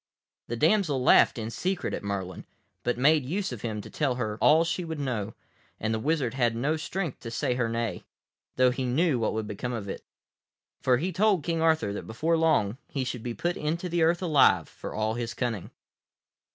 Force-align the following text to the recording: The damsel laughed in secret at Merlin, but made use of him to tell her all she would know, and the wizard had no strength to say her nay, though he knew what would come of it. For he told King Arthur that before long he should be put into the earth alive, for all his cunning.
The 0.47 0.55
damsel 0.55 1.03
laughed 1.03 1.37
in 1.37 1.51
secret 1.51 1.93
at 1.93 2.01
Merlin, 2.03 2.47
but 2.81 2.97
made 2.97 3.23
use 3.23 3.51
of 3.51 3.61
him 3.61 3.81
to 3.81 3.89
tell 3.91 4.15
her 4.15 4.39
all 4.41 4.63
she 4.63 4.83
would 4.83 4.99
know, 4.99 5.35
and 5.79 5.93
the 5.93 5.99
wizard 5.99 6.33
had 6.33 6.55
no 6.55 6.75
strength 6.75 7.19
to 7.19 7.29
say 7.29 7.53
her 7.53 7.69
nay, 7.69 8.03
though 8.55 8.71
he 8.71 8.83
knew 8.83 9.19
what 9.19 9.33
would 9.35 9.55
come 9.59 9.73
of 9.73 9.87
it. 9.87 10.03
For 10.81 10.97
he 10.97 11.11
told 11.11 11.43
King 11.43 11.61
Arthur 11.61 11.93
that 11.93 12.07
before 12.07 12.35
long 12.35 12.79
he 12.89 13.03
should 13.03 13.21
be 13.21 13.35
put 13.35 13.55
into 13.55 13.89
the 13.89 14.01
earth 14.01 14.23
alive, 14.23 14.67
for 14.67 14.95
all 14.95 15.13
his 15.13 15.35
cunning. 15.35 15.69